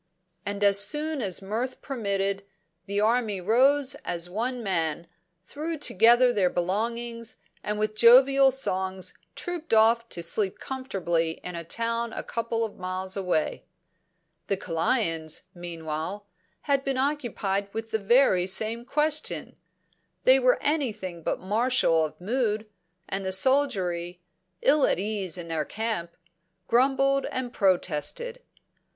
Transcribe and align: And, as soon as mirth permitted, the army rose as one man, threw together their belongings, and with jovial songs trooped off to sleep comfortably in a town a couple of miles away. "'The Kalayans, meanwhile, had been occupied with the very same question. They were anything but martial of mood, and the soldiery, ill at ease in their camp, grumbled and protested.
And, 0.47 0.63
as 0.63 0.79
soon 0.83 1.21
as 1.21 1.43
mirth 1.43 1.79
permitted, 1.83 2.43
the 2.87 2.99
army 2.99 3.39
rose 3.39 3.93
as 4.03 4.31
one 4.31 4.63
man, 4.63 5.05
threw 5.45 5.77
together 5.77 6.33
their 6.33 6.49
belongings, 6.49 7.37
and 7.63 7.77
with 7.77 7.93
jovial 7.93 8.49
songs 8.49 9.13
trooped 9.35 9.75
off 9.75 10.09
to 10.09 10.23
sleep 10.23 10.57
comfortably 10.57 11.33
in 11.43 11.53
a 11.55 11.63
town 11.63 12.13
a 12.13 12.23
couple 12.23 12.63
of 12.65 12.79
miles 12.79 13.15
away. 13.15 13.65
"'The 14.47 14.57
Kalayans, 14.57 15.41
meanwhile, 15.53 16.25
had 16.61 16.83
been 16.83 16.97
occupied 16.97 17.71
with 17.71 17.91
the 17.91 17.99
very 17.99 18.47
same 18.47 18.83
question. 18.85 19.55
They 20.23 20.39
were 20.39 20.57
anything 20.61 21.21
but 21.21 21.39
martial 21.41 22.03
of 22.03 22.19
mood, 22.19 22.65
and 23.07 23.23
the 23.23 23.31
soldiery, 23.31 24.19
ill 24.63 24.87
at 24.87 24.97
ease 24.97 25.37
in 25.37 25.47
their 25.47 25.63
camp, 25.63 26.09
grumbled 26.67 27.27
and 27.27 27.53
protested. 27.53 28.41